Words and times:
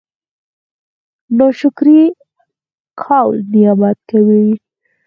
ناشکري 1.37 2.01
کول 3.01 3.35
نعمت 3.51 3.97
کموي 4.09 4.49